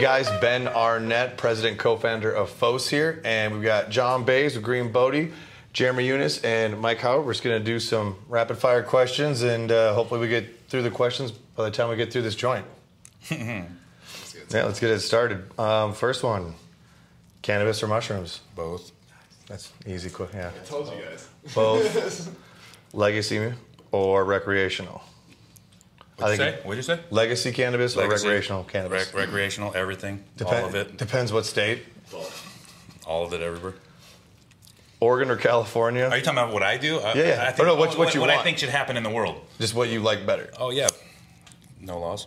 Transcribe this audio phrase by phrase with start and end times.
[0.00, 4.64] Hey guys, Ben Arnett, president co-founder of FŌHSE here, and we've got John Bayes with
[4.64, 5.30] Green Bodhi,
[5.74, 7.26] Jeremy Eunice, and Mike Howard.
[7.26, 10.84] We're just going to do some rapid fire questions, and uh, hopefully we get through
[10.84, 12.64] the questions by the time we get through this joint.
[13.30, 13.66] yeah,
[14.50, 15.44] let's get it started.
[15.60, 16.54] Um, first one:
[17.42, 18.40] cannabis or mushrooms?
[18.56, 18.92] Both.
[19.48, 20.08] That's easy.
[20.08, 20.50] Quick, yeah.
[20.58, 21.28] I told you guys.
[21.54, 22.34] Both.
[22.94, 23.52] Legacy
[23.92, 25.02] or recreational?
[26.20, 26.62] What'd you think- say?
[26.66, 27.00] What'd you say?
[27.10, 29.06] Legacy cannabis or recreational cannabis?
[29.06, 31.82] Rec- recreational, everything, Depen- all of it, Depends what state.
[33.06, 33.74] all of it, everywhere.
[35.00, 36.04] Oregon or California?
[36.08, 36.98] Are you talking about what I do?
[37.00, 37.44] I, Yeah, yeah.
[37.48, 38.42] I think, no, what- what you I want.
[38.44, 39.40] think should happen in the world.
[39.58, 40.50] Just what you like better.
[40.58, 40.88] Oh yeah,
[41.80, 42.26] no laws,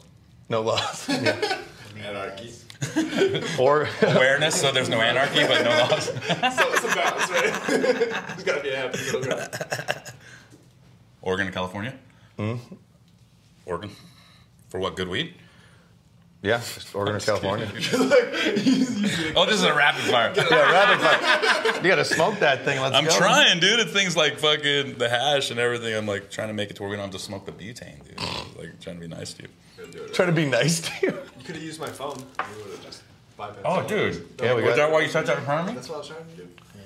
[0.49, 1.07] No laws.
[1.10, 1.60] Yeah.
[2.04, 2.52] Anarchy.
[3.60, 6.07] Or awareness, so there's no anarchy, but no laws.
[6.07, 7.54] So it's a balance, right?
[7.68, 9.49] There's got to be a happy middle ground.
[11.21, 11.94] Oregon and California.
[12.38, 12.55] Hmm?
[13.66, 13.91] Oregon,
[14.70, 14.95] for what?
[14.95, 15.34] Good weed?
[16.41, 17.68] yeah, just Oregon or California.
[19.35, 20.32] Oh, this is a rapid fire.
[20.35, 21.76] yeah, rapid fire.
[21.84, 22.79] You gotta smoke that thing.
[22.82, 23.12] Let's I'm go.
[23.18, 23.79] trying, dude.
[23.79, 25.93] It's things like fucking the hash and everything.
[25.96, 28.04] I'm like trying to make it to where we don't have to smoke the butane,
[28.05, 28.20] dude.
[28.57, 29.49] Like trying to be nice to you.
[29.76, 30.13] Couldn't do it.
[30.13, 31.12] Trying to be nice to you.
[31.40, 32.18] You could have used my phone.
[32.20, 33.04] You would have just
[33.38, 33.62] bypassed.
[33.66, 34.13] Oh, dude.
[34.13, 34.21] this.
[34.41, 35.73] Yeah, we Was got that why you said that in front of me?
[35.73, 36.48] That's what I was trying to do.
[36.76, 36.82] Yeah.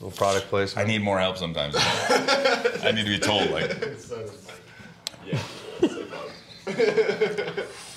[0.00, 0.76] Little product place.
[0.76, 1.74] I need more help sometimes.
[1.78, 4.54] I need to be told, like, So does Mike.
[5.26, 5.38] Yeah.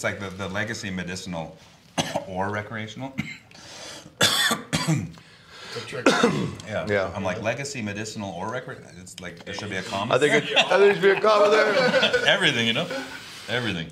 [0.00, 1.58] it's like the, the legacy medicinal
[2.26, 3.14] or recreational.
[6.66, 6.86] yeah.
[6.88, 7.12] Yeah.
[7.14, 8.84] I'm like legacy medicinal or record.
[9.00, 10.14] It's like there should be a comma.
[10.14, 12.26] I think it, I think there should be a comma there.
[12.26, 12.86] everything, you know,
[13.48, 13.88] everything.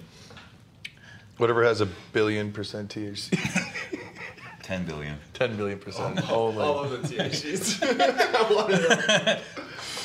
[1.37, 3.39] Whatever has a billion percent THC.
[4.63, 5.17] Ten billion.
[5.33, 6.31] Ten billion percent.
[6.31, 7.83] All of the THCs.
[8.01, 9.41] I wanted to-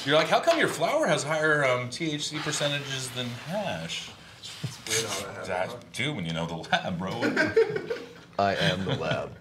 [0.05, 4.09] You're like, how come your flower has higher um, THC percentages than hash?
[4.87, 5.75] Weird how that happened, That huh?
[5.91, 7.11] too, when you know the lab, bro.
[8.39, 9.35] I am the lab.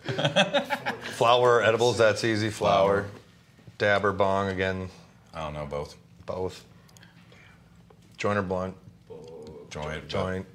[1.16, 1.98] Flower edibles.
[1.98, 2.50] That's easy.
[2.50, 3.06] Flower.
[3.78, 4.88] Dab or bong again.
[5.34, 5.96] I don't know both.
[6.26, 6.64] Both.
[8.18, 8.76] Joint or blunt.
[9.70, 10.46] Joint, Joint.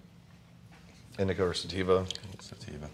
[1.17, 2.05] Indica or sativa.
[2.39, 2.87] sativa.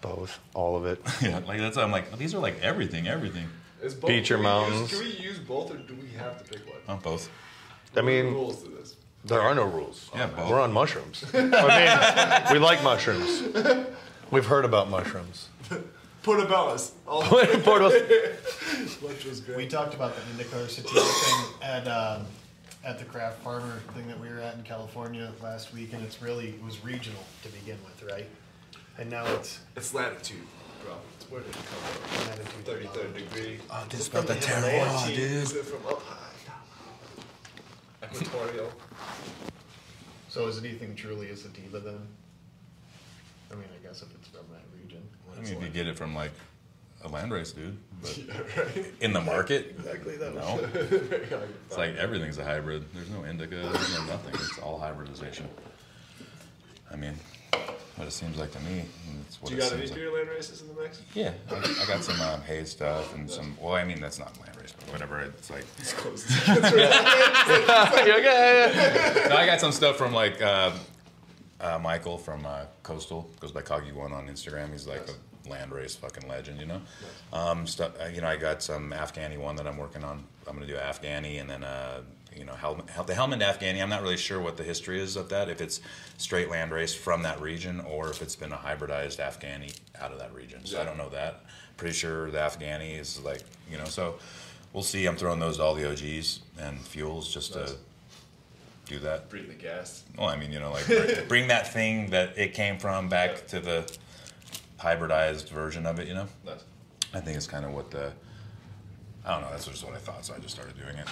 [0.00, 0.38] Both.
[0.54, 1.02] All of it.
[1.20, 1.76] Yeah, like that's.
[1.76, 3.48] I'm like, these are like everything, everything.
[3.82, 4.90] Is both, Beach or can we use- mountains?
[4.90, 6.78] Can we use both, or do we have to pick one?
[6.88, 7.28] Oh, both.
[7.28, 8.96] I What are the mean, rules to this.
[9.24, 10.08] there are no rules.
[10.14, 10.48] Yeah, both.
[10.48, 11.24] We're on mushrooms.
[11.34, 11.40] I
[12.48, 13.42] mean, we like mushrooms.
[14.32, 15.50] We've heard about mushrooms.
[16.22, 16.92] Portobello's.
[17.06, 17.92] All Portobello's.
[19.02, 19.58] which was great.
[19.58, 22.24] We talked about the indica or sativa thing at um,
[22.82, 26.22] at the craft farmer thing that we were at in California last week, and it's
[26.22, 28.26] really it was regional to begin with, right?
[28.98, 30.38] And now it's It's latitude,
[30.82, 30.94] bro.
[31.20, 32.28] It's where did it come from?
[32.28, 32.64] latitude.
[32.64, 33.58] Thirty third degree.
[33.70, 36.18] Oh, this about the terroir, Is it from up high?
[38.06, 38.70] Equatorial.
[40.30, 41.98] So is anything truly a sativa then?
[43.52, 45.02] I mean, I guess if it's from that region.
[45.36, 46.32] I mean, if you get it from like
[47.04, 47.76] a landrace, dude.
[48.00, 48.86] But Yeah, right.
[49.00, 50.34] in the market, Exactly that.
[50.34, 50.58] no.
[51.68, 52.84] It's like everything's a hybrid.
[52.94, 53.56] There's no indica.
[53.56, 54.34] There's no nothing.
[54.34, 55.48] It's all hybridization.
[56.92, 57.14] I mean,
[57.96, 58.80] what it seems like to me.
[58.80, 60.00] and It's what Do it you got any seems like.
[60.00, 61.00] beer land races in the mix?
[61.14, 63.56] Yeah, I, I got some um, haze stuff and some.
[63.60, 65.20] Well, I mean that's not landrace, but whatever.
[65.20, 66.24] It's like It's close.
[66.48, 66.58] okay.
[69.28, 70.72] no, I got some stuff from like uh,
[71.62, 74.72] uh, Michael from uh, Coastal goes by Coggy One on Instagram.
[74.72, 76.80] He's like a land race fucking legend, you know.
[77.32, 80.24] Um, stuff, uh, you know, I got some Afghani one that I'm working on.
[80.46, 82.02] I'm gonna do Afghani and then uh,
[82.36, 83.80] you know Hel- Hel- the Helmand Afghani.
[83.82, 85.48] I'm not really sure what the history is of that.
[85.48, 85.80] If it's
[86.18, 90.18] straight land race from that region or if it's been a hybridized Afghani out of
[90.18, 90.64] that region.
[90.64, 91.44] So I don't know that.
[91.76, 93.84] Pretty sure the Afghani is like you know.
[93.84, 94.16] So
[94.72, 95.06] we'll see.
[95.06, 97.70] I'm throwing those to all the OGs and fuels just Nice.
[97.72, 97.76] to
[98.92, 99.28] do that.
[99.28, 100.04] Breathe the gas.
[100.16, 103.46] Well, I mean, you know, like bring, bring that thing that it came from back
[103.48, 103.90] to the
[104.78, 106.08] hybridized version of it.
[106.08, 106.64] You know, Nice.
[107.14, 108.12] I think it's kind of what the
[109.24, 109.50] I don't know.
[109.50, 111.08] That's just what I thought, so I just started doing it.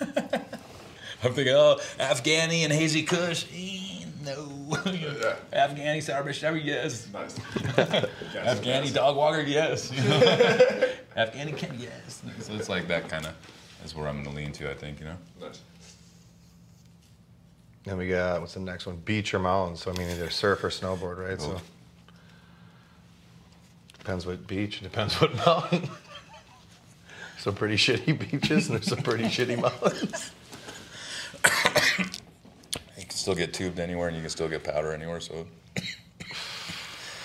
[1.24, 4.78] I'm thinking, oh, Afghani and hazy Kush, eh, no.
[4.86, 5.36] Yeah.
[5.52, 7.08] Afghani sour yes.
[7.12, 7.38] Nice.
[8.34, 9.90] Afghani dog walker, yes.
[9.90, 10.20] You know?
[11.16, 12.22] Afghani Ken, yes.
[12.40, 13.34] So it's like that kind of
[13.84, 14.70] is where I'm going to lean to.
[14.70, 15.16] I think, you know.
[15.40, 15.60] Nice.
[17.84, 18.96] Then we got what's the next one?
[18.96, 19.82] Beach or mountains.
[19.82, 21.40] So I mean, either surf or snowboard, right?
[21.40, 21.60] So
[23.98, 24.80] depends what beach.
[24.80, 25.88] Depends what mountain.
[27.38, 30.30] some pretty shitty beaches and there's some pretty shitty mountains.
[32.96, 35.20] You can still get tubed anywhere, and you can still get powder anywhere.
[35.20, 35.46] So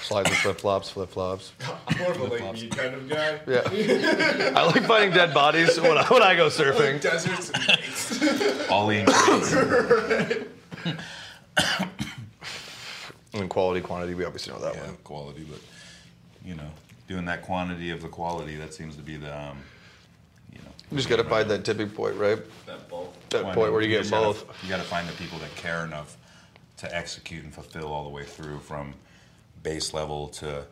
[0.09, 1.53] Slides and flip flops, flip flops.
[1.87, 3.39] I'm more of a lake meat kind of guy.
[3.47, 4.53] Yeah.
[4.55, 6.99] I like finding dead bodies when I, when I go surfing.
[6.99, 7.88] Deserts and lakes.
[8.69, 10.45] ollie and crates.
[13.33, 14.97] And quality, quantity, we obviously know that yeah, one.
[15.03, 15.59] quality, but
[16.43, 16.67] you know,
[17.07, 19.57] doing that quantity of the quality, that seems to be the, um,
[20.51, 20.71] you know.
[20.89, 22.39] You just gotta find that tipping point, right?
[22.65, 23.13] That bulk.
[23.29, 24.63] That Well, point mean, where you get just gotta- both.
[24.63, 26.17] you got to find the people that care enough
[26.77, 28.95] to execute and fulfill all the way through from
[29.61, 30.65] base level to,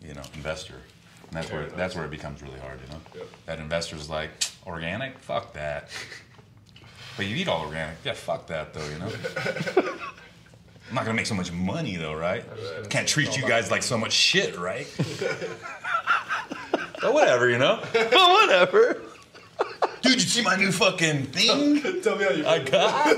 [0.00, 0.76] you know, investor.
[1.26, 3.00] And that's where Fair that's where it becomes really hard, you know.
[3.16, 3.26] Yep.
[3.46, 4.30] That investor's like
[4.66, 5.90] organic, fuck that.
[7.16, 9.10] But you eat all organic, yeah, fuck that though, you know.
[10.88, 12.44] I'm not gonna make so much money though, right?
[12.90, 14.86] Can't treat you guys like so much shit, right?
[17.00, 17.76] but whatever, you know.
[17.76, 19.02] Whatever.
[20.02, 22.02] Dude, you see my new fucking thing?
[22.02, 22.70] Tell me how you I feel.
[22.72, 23.16] got.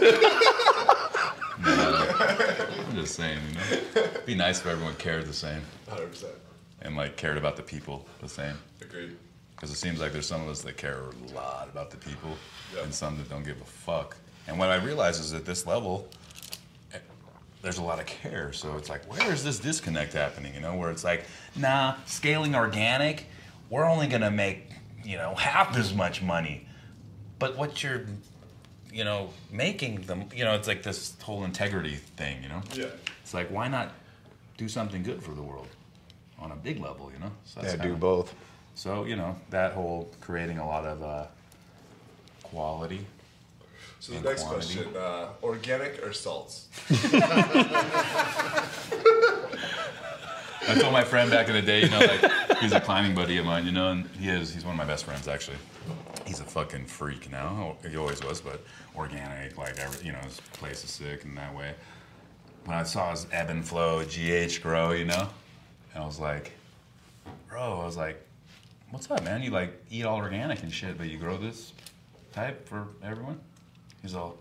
[1.67, 3.63] I'm just saying, you know,
[4.05, 6.25] It'd be nice if everyone cared the same 100%.
[6.83, 8.57] and like cared about the people the same.
[8.83, 9.17] Agreed.
[9.55, 10.99] Because it seems like there's some of us that care
[11.29, 12.37] a lot about the people,
[12.75, 12.83] Yeah.
[12.83, 14.17] and some that don't give a fuck.
[14.47, 16.09] And what I realize is at this level,
[16.93, 16.99] eh,
[17.63, 18.53] there's a lot of care.
[18.53, 20.55] So it's like, where is this disconnect happening?
[20.55, 21.25] You know, where it's like,
[21.57, 23.27] nah, scaling organic,
[23.71, 24.71] we're only gonna make,
[25.05, 26.67] you know, half as much money.
[27.39, 28.03] But what you're,
[28.93, 32.43] you know, making them, you know, it's like this whole integrity thing.
[32.43, 32.87] You know, Yeah.
[33.23, 33.93] it's like why not
[34.57, 35.69] do something good for the world
[36.39, 37.11] on a big level?
[37.13, 38.35] You know, so Yeah, do kinda- both.
[38.75, 41.27] So you know that whole creating a lot of uh,
[42.43, 43.07] quality.
[44.01, 44.75] So the next quantity.
[44.75, 46.69] question: uh, organic or salts?
[50.67, 53.37] I told my friend back in the day, you know, like he's a climbing buddy
[53.37, 55.59] of mine, you know, and he is he's one of my best friends actually.
[56.27, 57.77] He's a fucking freak now.
[57.89, 58.65] He always was, but
[58.97, 61.75] organic, like every, you know, his place is sick in that way.
[62.65, 65.29] When I saw his ebb and flow, GH grow, you know,
[65.93, 66.53] and I was like,
[67.49, 68.25] bro, I was like,
[68.95, 69.43] what's up, man?
[69.43, 71.73] You like eat all organic and shit, but you grow this
[72.33, 73.41] type for everyone?
[74.03, 74.37] He's all,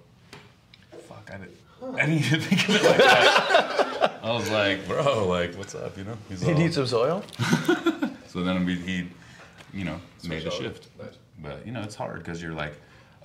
[1.10, 1.58] fuck, I didn't.
[2.00, 4.20] I didn't even think of it like that.
[4.24, 6.16] I was like, bro, like, what's up, you know?
[6.30, 7.24] He's You all, need some soil?
[8.28, 9.08] so then we, he,
[9.74, 10.88] you know, made the Switch shift.
[11.00, 11.18] Nice.
[11.42, 12.76] But you know, it's hard because you're like,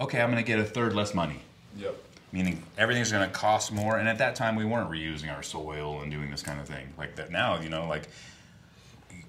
[0.00, 1.40] okay, I'm gonna get a third less money.
[1.76, 1.94] Yep.
[2.32, 3.98] Meaning everything's gonna cost more.
[3.98, 6.88] And at that time, we weren't reusing our soil and doing this kind of thing
[6.96, 7.30] like that.
[7.30, 8.08] Now, you know, like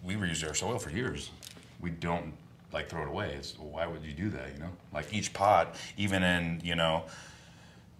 [0.04, 1.30] we reused our soil for years.
[1.80, 2.34] We don't
[2.72, 3.34] like throw it away.
[3.38, 4.54] It's why would you do that?
[4.54, 7.06] You know, like each pot, even in you know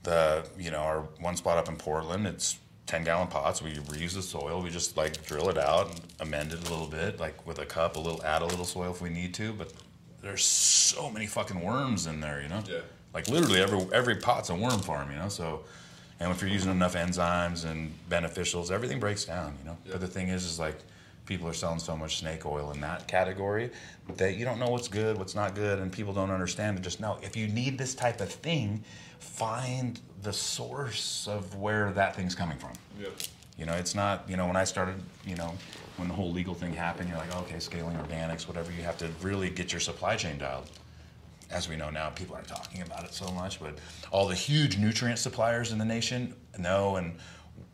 [0.04, 3.62] the you know our one spot up in Portland, it's ten gallon pots.
[3.62, 4.62] We reuse the soil.
[4.62, 7.66] We just like drill it out and amend it a little bit, like with a
[7.66, 9.54] cup, a little add a little soil if we need to.
[9.54, 9.72] But
[10.22, 12.64] there's so many fucking worms in there, you know.
[12.68, 12.80] Yeah.
[13.14, 15.30] Like literally every every pot's a worm farm, you know.
[15.30, 15.64] So,
[16.20, 19.78] and if you're using enough enzymes and beneficials, everything breaks down, you know.
[19.86, 19.94] Yeah.
[19.94, 20.78] But the thing is, is like
[21.30, 23.70] people are selling so much snake oil in that category
[24.18, 26.76] that you don't know what's good, what's not good, and people don't understand.
[26.76, 28.84] But just know if you need this type of thing,
[29.20, 32.74] find the source of where that thing's coming from.
[33.00, 33.12] Yep.
[33.58, 34.96] You know, it's not, you know, when I started,
[35.26, 35.54] you know,
[35.98, 39.10] when the whole legal thing happened, you're like, okay, scaling organics, whatever, you have to
[39.22, 40.70] really get your supply chain dialed.
[41.52, 43.78] As we know now, people aren't talking about it so much, but
[44.12, 47.18] all the huge nutrient suppliers in the nation know, and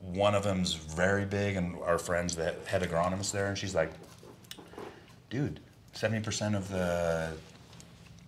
[0.01, 3.91] one of them's very big, and our friend's the head agronomist there, and she's like,
[5.29, 5.59] dude,
[5.93, 7.31] 70% of the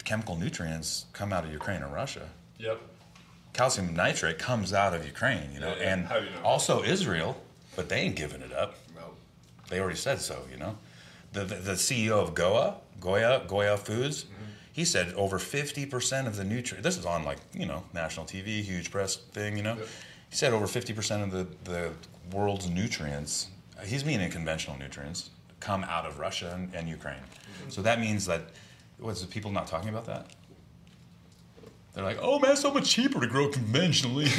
[0.03, 2.81] chemical nutrients come out of Ukraine or Russia Yep.
[3.53, 5.93] calcium nitrate comes out of Ukraine, you know, Yeah, yeah.
[5.93, 6.41] and you know?
[6.43, 7.39] also Israel,
[7.75, 8.75] but they ain't giving it up.
[8.95, 9.11] No.
[9.69, 10.77] They already said so, you know.
[11.33, 14.33] The, the, the CEO of Goa, Goya, Goya Foods, Mm-hmm.
[14.73, 18.63] he said over 50% of the nutrient, this is on like, you know, national TV,
[18.63, 19.75] huge press thing, you know.
[19.75, 19.87] Yep.
[20.29, 21.91] He said over 50% of the, the
[22.31, 23.47] world's nutrients,
[23.85, 25.29] he's meaning conventional nutrients,
[25.59, 27.15] come out of Russia and, and Ukraine.
[27.15, 27.69] Mm-hmm.
[27.69, 28.41] So that means that,
[28.99, 30.27] what's the people not talking about that?
[31.93, 34.25] They're like, oh man, it's so much cheaper to grow conventionally.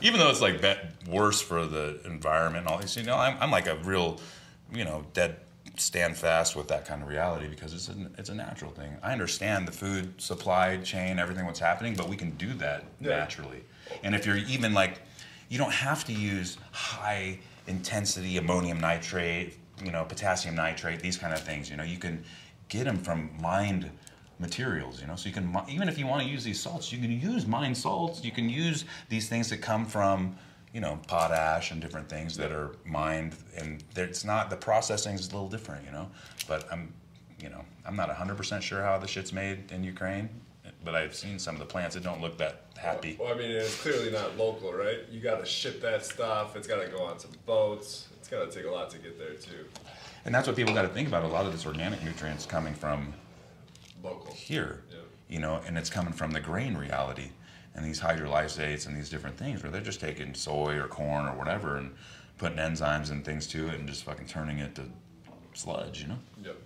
[0.00, 0.62] Even though it's like
[1.08, 4.20] worse for the environment and all this, you know, I'm, I'm like a real,
[4.72, 5.38] you know, dead
[5.76, 8.96] stand fast with that kind of reality because it's a, it's a natural thing.
[9.02, 13.16] I understand the food supply chain, everything what's happening, but we can do that Yeah.
[13.16, 13.62] naturally.
[14.02, 15.00] And if you're even like,
[15.48, 21.32] you don't have to use high intensity ammonium nitrate, you know, potassium nitrate, these kind
[21.34, 21.70] of things.
[21.70, 22.24] You know, you can
[22.68, 23.90] get them from mined
[24.38, 25.00] materials.
[25.00, 27.10] You know, so you can even if you want to use these salts, you can
[27.10, 28.24] use mined salts.
[28.24, 30.36] You can use these things that come from
[30.74, 35.28] you know potash and different things that are mined, and it's not the processing is
[35.28, 35.86] a little different.
[35.86, 36.10] You know,
[36.46, 36.92] but I'm
[37.40, 40.28] you know I'm not 100% sure how the shit's made in Ukraine
[40.84, 43.16] but I've seen some of the plants that don't look that happy.
[43.18, 44.98] Well, I mean, it's clearly not local, right?
[45.10, 46.56] You got to ship that stuff.
[46.56, 48.08] It's got to go on some boats.
[48.18, 49.64] It's got to take a lot to get there too.
[50.24, 51.24] And that's what people got to think about.
[51.24, 53.12] A lot of this organic nutrients coming from
[54.02, 54.32] Local.
[54.34, 54.98] here, Yeah.
[55.28, 57.30] you know, and it's coming from the grain reality
[57.74, 61.36] and these hydrolysates and these different things where they're just taking soy or corn or
[61.36, 61.94] whatever and
[62.38, 64.82] putting enzymes and things to it and just fucking turning it to
[65.54, 66.18] sludge, you know?
[66.42, 66.56] Yep.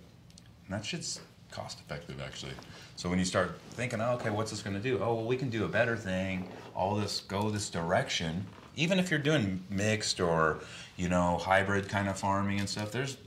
[0.65, 1.19] And that shit's
[1.51, 2.53] cost effective actually.
[2.95, 4.99] So when you start thinking, oh, okay, what's this gonna do?
[5.01, 6.47] Oh, well, we can do a better thing.
[6.75, 8.45] All this go this direction.
[8.75, 10.59] Even if you're doing mixed or
[10.95, 13.17] you know hybrid kind of farming and stuff, there's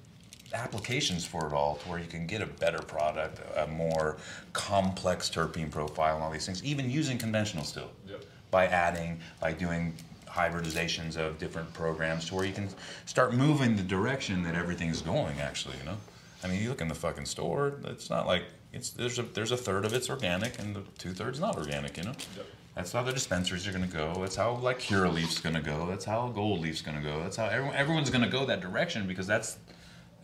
[0.54, 4.16] applications for it all to where you can get a better product, a more
[4.52, 6.62] complex terpene profile, and all these things.
[6.64, 8.25] Even using conventional still, Yep.
[8.50, 9.94] by adding, by doing
[10.28, 12.68] hybridizations of different programs to where you can
[13.06, 15.40] start moving the direction that everything's going.
[15.40, 15.97] Actually, you know.
[16.42, 17.75] I mean, you look in the fucking store.
[17.85, 21.12] It's not like it's there's a there's a third of it's organic and the two
[21.12, 21.97] thirds not organic.
[21.97, 22.14] You know.
[22.37, 22.47] Yep.
[22.75, 24.14] That's how the dispensaries are gonna go.
[24.21, 25.87] That's how like Curaleaf's gonna go.
[25.87, 27.23] That's how Gold Leaf's gonna go.
[27.23, 29.59] That's how everyone everyone's gonna go that direction because that's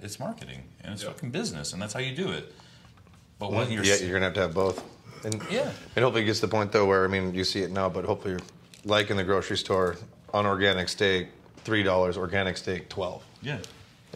[0.03, 1.13] it's marketing and it's Yep.
[1.15, 2.53] fucking business and that's how you do it.
[3.39, 4.83] But what you're yeah, you're gonna have to have both.
[5.25, 5.71] And, Yeah.
[5.97, 7.89] And hopefully it gets to the point though where I mean you see it now,
[7.89, 8.41] but hopefully you're
[8.85, 9.97] like in the grocery store,
[10.35, 11.29] unorganic steak
[11.65, 13.23] three dollars, organic steak twelve.
[13.43, 13.59] yeah.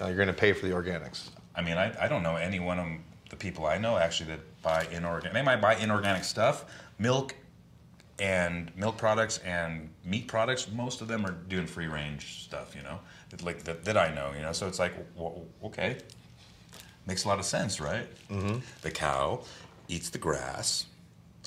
[0.00, 1.28] Now you're gonna pay for the organics.
[1.54, 2.86] I mean, I, I don't know any one of
[3.28, 5.34] the people I know actually that buy inorganic.
[5.34, 6.64] They might buy inorganic stuff,
[6.98, 7.34] milk,
[8.22, 10.70] and milk products and meat products.
[10.70, 13.00] Most of them are doing free range stuff, you know,
[13.42, 14.52] like that, that I know, you know.
[14.52, 14.94] So it's like,
[15.64, 15.96] okay,
[17.04, 18.06] makes a lot of sense, right?
[18.30, 18.58] Mm-hmm.
[18.82, 19.42] The cow
[19.88, 20.86] eats the grass,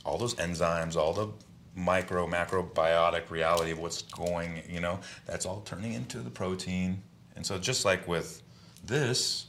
[0.04, 1.30] all those enzymes, all the
[1.76, 7.02] micro macrobiotic reality of what's going, you know, that's all turning into the protein.
[7.38, 8.42] And so just like with
[8.84, 9.46] this,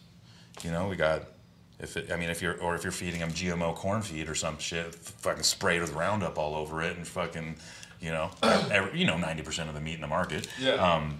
[0.62, 1.25] you know, we got
[1.78, 4.35] if it, I mean if you're or if you're feeding them GMO corn feed or
[4.35, 7.56] some shit, fucking sprayed with Roundup all over it and fucking,
[8.00, 10.49] you know, every, you know, ninety percent of the meat in the market.
[10.59, 10.73] Yeah.
[10.75, 11.18] Um,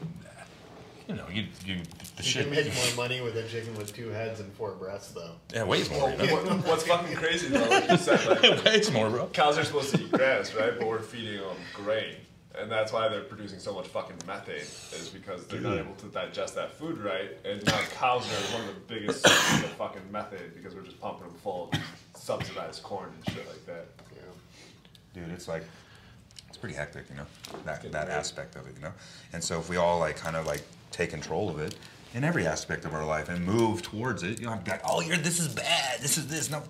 [1.09, 1.77] you know, you you
[2.17, 2.43] the You shit.
[2.47, 5.33] can make more money with a chicken with two heads and four breasts, though.
[5.55, 6.11] yeah, weighs more.
[6.11, 6.35] You know?
[6.35, 9.27] What, what's fucking crazy though, like you said, like weighs more, bro.
[9.29, 10.77] cows are supposed to eat grass, right?
[10.79, 12.17] But we're feeding them grain,
[12.59, 14.57] and that's why they're producing so much fucking methane.
[14.57, 18.69] Is because they're not able to digest that food right, and now cows are one
[18.69, 21.81] of the biggest sources of fucking methane because we're just pumping them full of
[22.15, 23.87] subsidized corn and shit like that.
[25.15, 25.65] dude it's like
[26.49, 27.27] it's pretty hectic you know
[27.65, 28.93] that that aspect of it you know?
[29.33, 31.77] And so if we all like kind of like take control of it
[32.15, 34.71] in every aspect of our life and move towards it you don't have to be
[34.73, 36.01] like oh you're this is bad.
[36.01, 36.51] This is this.
[36.51, 36.63] No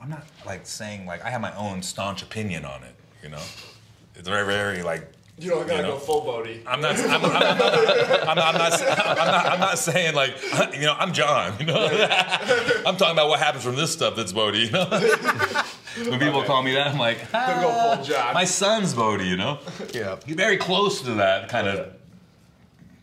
[0.00, 3.40] i'm not like saying like i have my own staunch opinion on it you know
[4.14, 5.92] it's very very like You don't gotta You know?
[5.94, 6.62] go full Bodie.
[6.66, 7.68] I'm not, I'm, I'm, I'm, not, I'm, not,
[8.28, 10.34] I'm, not, I'm, not, I'm not saying like,
[10.74, 11.86] you know, I'm John, you know.
[12.86, 14.86] I'm talking about what happens from this stuff that's Bodie, you know.
[16.08, 18.32] when people call me that, I'm like, Don't go "Ah, full John.
[18.34, 19.58] my son's Bodie, you know.
[19.92, 20.18] Yeah.
[20.26, 21.92] You're very close to that kind of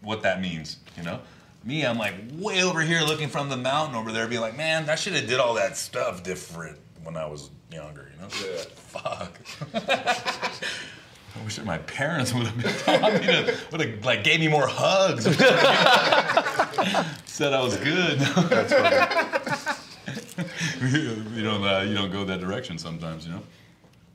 [0.01, 1.19] what that means, you know.
[1.65, 4.89] Me, I'm like way over here looking from the mountain over there, being like, man,
[4.89, 8.29] I should have did all that stuff different when I was younger, you know.
[8.41, 8.63] Yeah.
[8.75, 9.37] Fuck.
[11.39, 14.39] I wish that my parents would have been taught me to, would have like gave
[14.39, 15.23] me more hugs.
[17.25, 18.19] Said I was good.
[18.19, 18.97] That's funny.
[21.35, 23.41] you don't, uh, you don't go that direction sometimes, you know.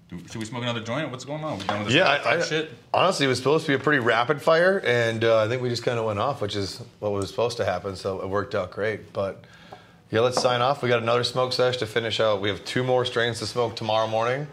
[0.09, 1.11] Do, should we smoke another joint?
[1.11, 1.59] What's going on?
[1.59, 2.71] We done with this Yeah, I, fire I, shit.
[2.95, 5.69] honestly, it was supposed to be a pretty rapid fire, and uh, I think we
[5.69, 7.97] just kind of went off, which is what was supposed to happen.
[7.97, 9.13] So it worked out great.
[9.13, 9.43] But
[10.11, 10.81] yeah, let's sign off.
[10.83, 12.41] We got another smoke sesh to finish out.
[12.41, 14.47] We have two more strains to smoke tomorrow morning,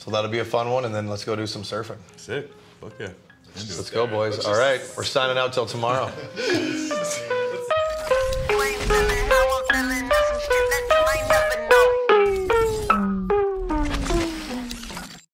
[0.00, 0.86] so that'll be a fun one.
[0.86, 1.98] And then let's go do some surfing.
[2.16, 2.50] Sick.
[2.80, 3.10] Fuck yeah.
[3.54, 4.44] Let's go, boys.
[4.46, 6.10] All right, we're signing out till tomorrow.